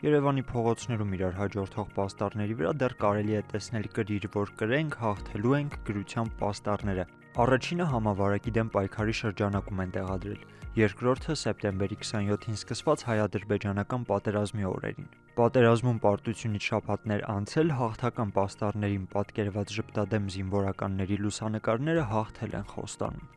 [0.00, 5.74] Երևանի փողոցներում իրար հաջորդող պաստառների վրա դեռ կարելի է տեսնել կրիր, որ կրենք, հաղթելու ենք
[5.90, 7.04] գրությամբ պաստառները։
[7.38, 10.40] Առաջինը համավարակի դեմ պայքարի շրջանակում են տեղադրել,
[10.80, 15.06] երկրորդը սեպտեմբերի 27-ին սկսված հայ-ադրբեջանական պատերազմի օրերին։
[15.38, 23.28] Պատերազմում պարտությունից շաբաթներ անցել հաղթական պաստառներին պատկերված ժպտադեմ զինվորականների լուսանկարները հաղթել են խոստանում։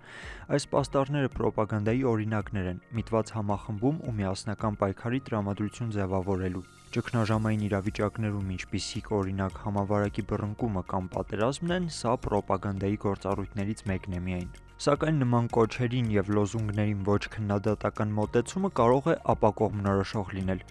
[0.58, 9.08] Այս պաստառները ռոպագանդայի օրինակներ են՝ միտված համախմբում ու միասնական պայքարի տրամադրություն ձևավորելու։ Ճգնաժամային իրավիճակներում, ինչպիսիք
[9.18, 14.52] օրինակ համավարակի բռնկումը կամ պատերազմն են, սա ռոպագանդայի գործառույթներից մեկն է միայն։
[14.86, 20.64] Սակայն նման կոչերին եւ լոզունգներին ոչ քննադատական մոտեցումը կարող է ապակողմնորոշող լինել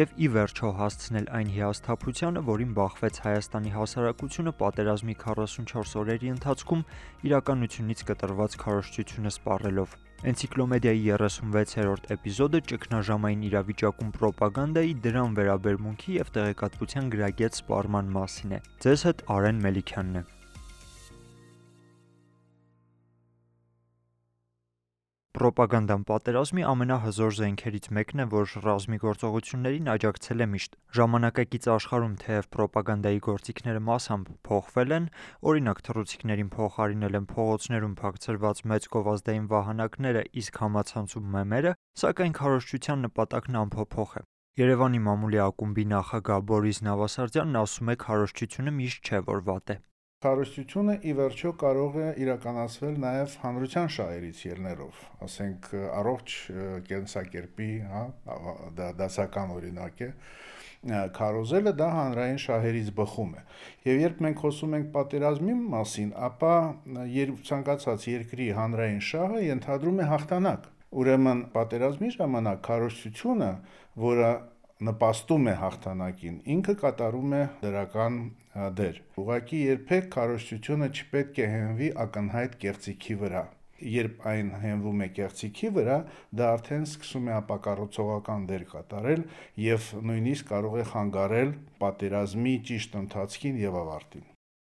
[0.00, 6.86] եւ ի վերջո հասցնել այն հիասթափությանը, որին բախվեց Հայաստանի հասարակությունը պատերազմի 44 օրերի ընթացքում
[7.30, 17.56] իրականությունից կտրված քարոզչությունը սպառելով։ Էնցիկլոմեդիայի 36-րդ էպիզոդը ճգնաժամային իրավիճակում ռոպագանդայի, դրան վերաբերմունքի եւ տեղեկատվության գրագետ
[17.62, 20.24] սպառման մասին է։ Ձեզ հետ Արեն Մելիքյանն է։
[25.40, 32.48] Պրոպագանդան պատերազմի ամենահզոր զենքերից մեկն է, որ ռազմի գործողություններին աջակցել է միշտ։ Ժամանակակից աշխարհում թեև
[32.56, 35.08] պրոպագանդայի գործիքները մասամբ փոխվել են,
[35.48, 43.60] օրինակ թռուցիկներին փոխարինել են փողոցներում փակցրված մեծ գովազդային վահանակները, իսկ համացանցում մեմերը, սակայն քարոզչության նպատակն
[43.64, 44.26] անփոփոխ է։
[44.60, 49.84] Երևանի մամուլի ակումբի նախագահ Բորիս Նավասարդյանն ասում է քարոզչությունը միշտ չէ որ վատ է։
[50.20, 56.34] Քարոզչությունը ի վերջո կարող է իրականացվել նաև հանրության շահերից ելներով, ասենք առողջ
[56.90, 58.02] կենսակերպի, հա,
[58.76, 60.10] դա դասական օրինակ է,
[61.16, 63.46] քարոզելը դա հանրային շահերից բխում է։
[63.88, 66.54] Եվ երբ մենք խոսում ենք պատերազմի մասին, ապա
[67.16, 73.52] երբ ցանկացած երկրի հանրային շահը ենթադրում է հաղթանակ։ Ուրեմն պատերազմի ժամանակ քարոզչությունը,
[74.04, 74.30] որը
[74.88, 78.14] նպաստում է հաղթանակին, ինքը կատարում է դրական
[78.80, 83.42] դեր։ Ուղղակի երբեք քարոշչությունը չպետք է հենվի ակնհայտ կեղծիքի վրա։
[83.90, 86.00] Երբ այն հենվում է կեղծիքի վրա,
[86.40, 89.24] դա արդեն սկսում է ապակառուցողական դեր կատարել
[89.68, 94.28] եւ նույնիսկ կարող է խանգարել պատերազմի ճիշտ ընթացքին եւ ավարտին։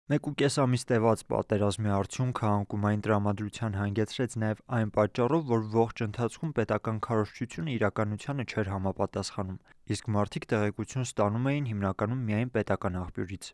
[0.05, 6.03] Մեկ ու կես ամիս տևած պատերազմի արդյունքը անկումային տրամադրության հանգեցրեց նաև այն պատճառով, որ ողջ
[6.05, 9.57] ընթացքում պետական քարոզչությունը իրականությանը չէր համապատասխանում,
[9.95, 13.49] իսկ մարդիկ տեղեկություն ստանում էին հիմնականում միայն պետական աղբյուրից։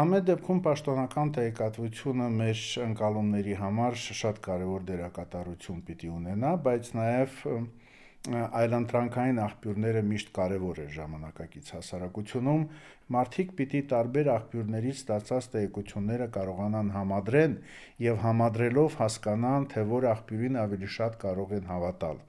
[0.00, 7.38] Ամեն դեպքում պաշտոնական տեղեկատվությունը մեր ընկալումների համար շատ կարևոր դերակատարություն պիտի ունենա, բայց նաև
[8.28, 12.64] այլընտրանքային աղբյուրները միշտ կարևոր է ժամանակակից հասարակությունում
[13.16, 17.54] մարդիկ պիտի տարբեր աղբյուրներից ստացած տեղեկությունները կարողանան համադրեն
[18.04, 22.20] եւ համադրելով հասկանան, թե որ աղբյուրին ավելի շատ կարող են հավատալ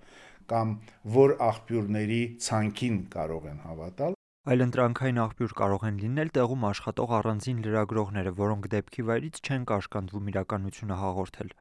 [0.56, 0.74] կամ
[1.20, 4.18] որ աղբյուրների ցանկին կարող են հավատալ
[4.52, 10.98] Այլընտրանքային աղբյուր կարող են լինել տեղում աշխատող առանձին լրագրողները, որոնք դեպքի վայրից չեն կաշկանդվում իրականությունը
[11.02, 11.52] հաղորդել։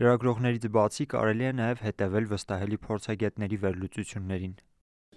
[0.00, 4.54] Լրագրողներից բացի կարելի է նաև հետևել վստահելի փորձագետների վերլուծություններին։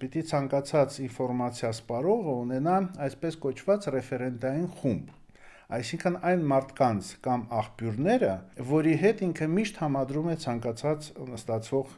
[0.01, 2.73] Պիտի ցանկացած ինֆորմացիա սպառողը ունենա
[3.05, 5.13] այսպես կոչված ռեֆերենտային խումբ,
[5.79, 8.33] այսինքն այն մարդկանց կամ աղբյուրները,
[8.73, 11.09] որի հետ ինքը միշտ համադրում է ցանկացած
[11.39, 11.95] ստացվող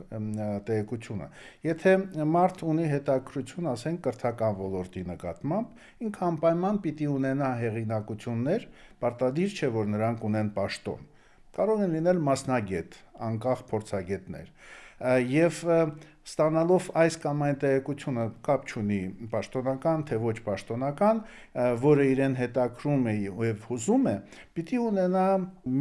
[0.70, 1.34] տեղեկությունը։
[1.72, 1.98] Եթե
[2.38, 8.72] մարդ ունի հետաքրություն, ասենք կրթական ոլորտի նկատմամբ, ինքը անպայման պիտի ունենա հեղինակություններ,
[9.02, 11.14] պարտադիր չէ, որ նրանք ունեն պաշտոն
[11.56, 14.52] կարող են լինել մասնագետ, անկախ փորձագետներ
[14.98, 15.58] եւ
[16.28, 21.22] ստանալով այս կամ այն տեղեկությունը կապ չունի պաշտոնական թե ոչ պաշտոնական,
[21.84, 24.16] որը իրեն հետաքրում է եւ հուզում է,
[24.58, 25.28] պիտի ունենա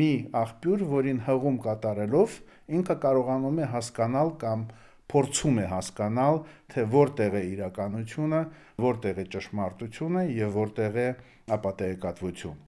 [0.02, 0.12] մի
[0.42, 2.36] աղբյուր, որին հղում կատարելով
[2.76, 4.68] ինքը կարողանում է հասկանալ կամ
[5.06, 6.40] փորձում է հասկանալ,
[6.74, 8.44] թե որտեղ է իրականությունը,
[8.86, 11.10] որտեղ է ճշմարտությունը եւ որտեղ է
[11.56, 12.65] ապատեգատվություն։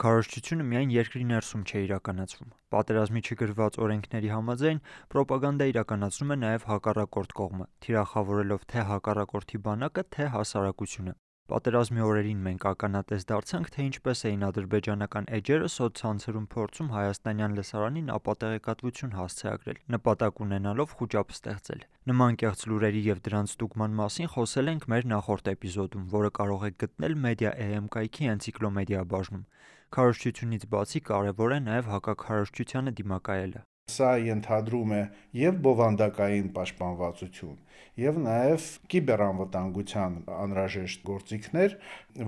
[0.00, 4.80] Քարոզչությունը միայն երկրի ներսում չէ իրականացվում։ Պատերազմի չգրված օրենքների համաձայն
[5.16, 11.14] ռոպագանդա իրականացնում է նաև հակառակորդ կողմը, թիրախավորելով թե հակառակորդի բանակը, թե հասարակությունը։
[11.50, 19.16] Պատերազմի օրերին մենք ականատես դարձանք, թե ինչպես էին ադրբեջանական էջերը սոցցանցերում փորձում հայաստանյան լսարանին ապատեղեկատվություն
[19.18, 25.10] հասցեագրել, նպատակ ունենալով խոճապ ստեղծել։ Նման կեղծ լուրերի եւ դրանց ստուգման մասին խոսել ենք մեր
[25.14, 29.44] նախորդ էպիզոդում, որը կարող եք գտնել Media.am կայքի էնցիկլոմեդիա բաժնում։
[29.90, 35.00] Քարոզչությունից բացի կարևոր է նաև հակաքարոզչությանը դիմակայելը։ Սա ենթադրում է
[35.40, 37.56] եւ բովանդակային պաշտպանվածություն,
[38.00, 41.74] եւ նաեւ կիբերանվտանգության անհրաժեշտ գործիքներ,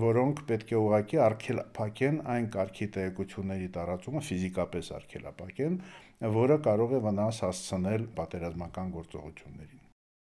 [0.03, 5.79] որոնք պետք է ուղղակի արգելափակեն այն կարգի տեղեկությունների տարածումը, ֆիզիկապես արգելափակեն,
[6.41, 9.81] որը կարող է վնաս հասցնել պատերազմական գործողություններին։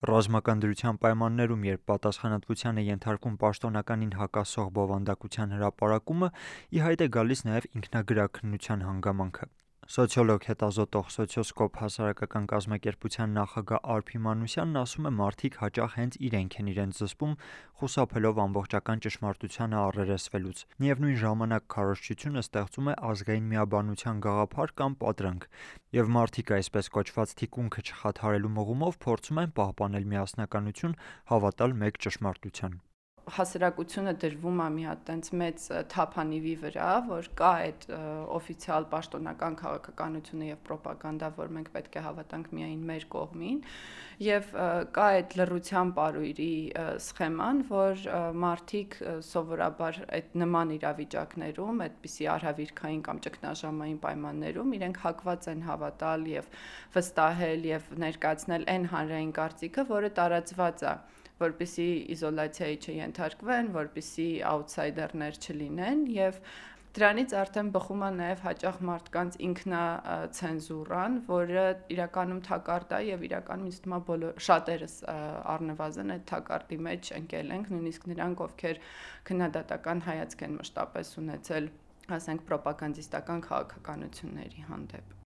[0.02, 6.30] Ռազմական դրության պայմաններում, երբ պատասխանատվության է ենթարկվում պաշտոնականին հակասող բովանդակության հրապարակումը,
[6.74, 9.46] ի հայտ է գալիս նաև ինքնագրաքննության հանգամանքը։
[9.92, 16.70] Սոցիոլոգ հետազոտող Սոցիոսկոպ հասարակական կազմակերպության նախագահ Արփի Մանուսյանն ասում է՝ մարդիկ հաճախ հենց իրենք են
[16.72, 17.34] իրենց զսպում,
[17.82, 25.44] խուսափելով ամբողջական ճշմարտությանը առերեսվելուց։ Միևնույն ժամանակ քարոզչությունը ստեղծում է ազգային միաբանության գաղափար կամ պատրանք,
[26.00, 30.96] եւ մարդիկ այսպես կոչված թիկունքը չխաթարելու մղումով փորձում են պահպանել միասնականություն,
[31.34, 32.80] հավատալ մեկ ճշմարտության
[33.30, 37.84] հասարակությունը դրվում է մի հատ տենց մեծ թափանիվի վրա, որ կա այդ
[38.38, 43.60] օֆիցիալ պաշտոնական քաղաքականությունը եւ ռոպագանդա, որ մենք պետք է հավատանք միայն մեր կողմին,
[44.26, 44.50] եւ
[44.98, 46.50] կա այդ լրության պարույրի
[47.06, 48.04] սխեման, որ
[48.42, 48.98] մարդիկ
[49.30, 56.52] սովորաբար այդ նման իրավիճակներում, այդպիսի արհավիրքային կամ ճգնաժամային պայմաններում իրենք հակված են հավատալ եւ
[56.98, 60.94] վստահել եւ ներկայացնել այն հանրային կարծիքը, որը տարածված է
[61.42, 66.42] որպիսի իզոլացիայի չենթարկվեն, որպիսի աութսայդերներ չլինեն եւ
[66.92, 71.62] Դրանից արդեն բխում է նաև հաճախ մարդկանց ինքնացենզուրան, որը
[71.94, 74.98] իրականում թակարդ է եւ իրականում ինձ թվում է բոլոր շատերս
[75.54, 78.82] առնվազն այդ թակարդի մեջ ընկել ենք, նույնիսկ նրանք, ովքեր
[79.32, 81.72] քննադատական հայացք են մշտապես ունեցել,
[82.20, 85.21] ասենք, ռոպագանդիստական քաղաքականությունների հանդեպ։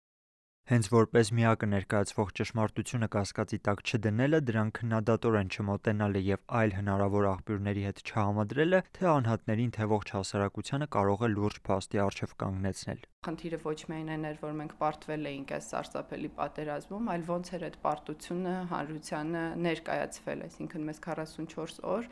[0.71, 7.83] Հենց որպես միակը ներկայացվող ճշմարտությունը կասկածի տակ չդնելը, դրան քննադատորեն չմոտենալը եւ այլ հնարավոր աղբյուրների
[7.89, 13.75] հետ չհամադրելը, թե անհատներին, թե ողջ հասարակությանը կարող է լուրջ փաստի առջև կանգնեցնել։ Խնդիրը ոչ
[13.89, 18.55] միայն այն էր, որ մենք պարտվել էինք այս սարսափելի պատերազմում, այլ ոնց էր այդ պարտությունը
[18.73, 22.09] հանրությանը ներկայացվել, այսինքն մեզ 44 օր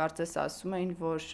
[0.00, 1.26] կարծես ասում էին, որ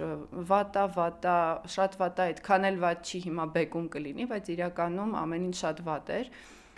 [0.51, 1.37] վատա, վատա,
[1.77, 6.13] շատ վատա, այդքան էլ վատ չի, հիմա բեկում կլինի, բայց իրականում ամեն ինչ շատ վատ
[6.17, 6.31] էր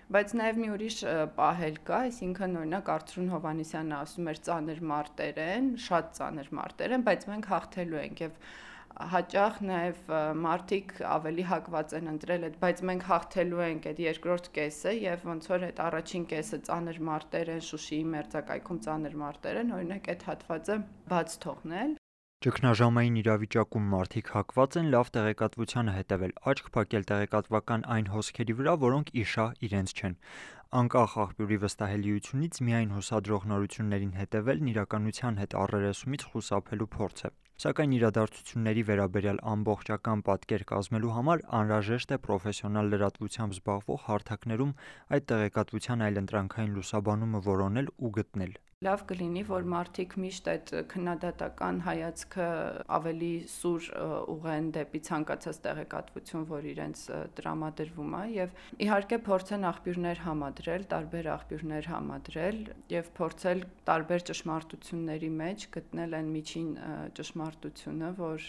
[0.09, 0.95] բայց նաև մի ուրիշ
[1.37, 7.05] պահել կա, այսինքն օրինակ Արծրուն Հովանեսյանը ասում էր ծանր մարտեր են, շատ ծանր մարտեր են,
[7.09, 8.39] բայց մենք հաղթելու ենք եւ
[9.13, 10.11] հաճախ նաև
[10.43, 15.49] մարդիկ ավելի հակված են ընտրել այդ, բայց մենք հաղթելու ենք այդ երկրորդ կեսը եւ ոնց
[15.53, 20.79] որ այդ առաջին կեսը ծանր մարտեր են, Շուշիի մերձակայքում ծանր մարտեր են, օրինակ այդ հատվածը
[21.15, 21.97] բաց թողնել
[22.39, 29.11] Ճգնաժամային իրավիճակում մարդիկ հակված են լավ տեղեկատվությանը հետևել, աչք փակել տեղեկատվական այն հոսքերի վրա, որոնք
[29.25, 30.15] իշահ իրենց չեն
[30.79, 37.31] անկախ աղբյուրի վստահելիությունից միայն հուսադրող նորություններին հետևելն իրականության հետ առերեսումից խուսափելու փորձ է։
[37.63, 44.71] Սակայն իրադարձությունների վերաբերյալ ամբողջական պատկեր կազմելու համար անհրաժեշտ է պրոֆեսիոնալ լրատվությամբ զբաղվող հարթակներում
[45.19, 48.55] այդ տեղեկատվության այլընտրանքային լուսաբանումը որոնել ու գտնել։
[48.87, 52.45] Լավ կլինի, որ մարդիկ միշտ այդ քննադատական հայացքը
[52.95, 53.89] ավելի սուր
[54.35, 57.03] ուղեն դեպի ցանկացած տեղեկատվություն, որ իրենց
[57.41, 58.55] տրամադրվում է եւ
[58.87, 62.63] իհարկե փորձեն աղբյուրներ համադրել, տարբեր աղբյուրներ համադրել
[62.95, 66.71] եւ փորձել տարբեր ճշմարտությունների մեջ գտնել այն միջին
[67.19, 68.49] ճշմարտությունը, որ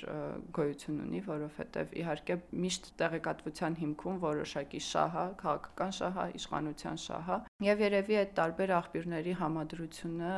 [0.59, 8.15] գոյություն ունի, որովհետեւ իհարկե միշտ տեղեկատվության հիմքում որոշակի շահը, քաղաքական շահը, իշխանության շահը եւ երևի
[8.15, 10.35] այդ տարբեր աղբյուրների համադրությունը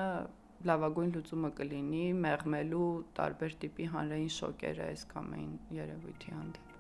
[0.69, 2.87] լավագույն լուծումը կլինի մեղմելու
[3.19, 6.73] տարբեր տիպի հանրային շոկերը այս կամ այն երևույթի հանդեպ։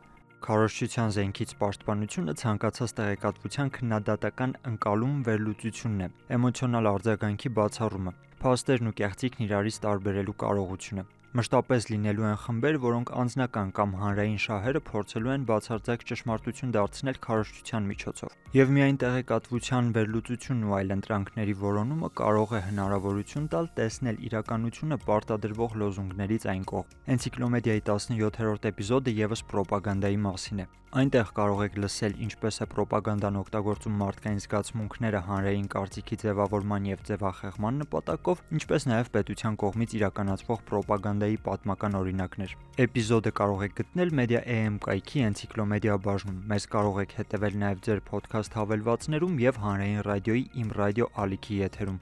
[0.47, 6.11] Քարոշչության զենքից պաշտպանությունը ցանկացած տեղեկատվության քննադատական ընկալում վերլուծությունն է,
[6.41, 13.69] էմոցիոնալ արձագանքի բացառումը, փաստերն ու կեղծիքն իրարից տարբերելու կարողությունը։ Մշտապես լինելու են խմբեր, որոնք անձնական
[13.77, 20.75] կամ հանրային շահերը փորձելու են բացարձակ ճշմարտություն դարձնել քարոզչության միջոցով։ Եվ միայն տեղեկատվության վերլուծությունն ու
[20.79, 28.69] այլ ընտրանքների որոնումը կարող է հնարավորություն տալ տեսնել իրականությունը պարտադրվող լոզունգներից այն կողմ։ Էնցիկլոմեդիայի 17-րդ
[28.73, 35.21] էպիզոդը եւս ռոպագանդայի մասին է։ Այնտեղ կարող եք լսել ինչպես է ռոպագանդան օգտագործում մարդկային զգացմունքները
[35.27, 42.53] հանրային կարծիքի ձևավորման եւ ձևախեղման նպատակով, ինչպես նաեւ պետության կողմից իրականացվող ռոպագանդ պրոպագանդայի պատմական օրինակներ։
[42.81, 48.57] Էպիզոդը կարող եք գտնել Media.am կայքի էնցիկլոմեդիա բաժնում։ Մեզ կարող եք հետևել նաև ձեր ոդքասթ
[48.61, 51.99] հավելվածներում եւ հանրային ռադիոյի Իմ ռադիո ալիքի եթերում։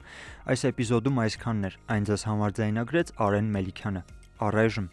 [0.54, 4.02] Այս էպիզոդում այսքանն էր։ Այն ձեզ համար ձայնագրեց Արեն Մելիքյանը։
[4.48, 4.88] Առայժմ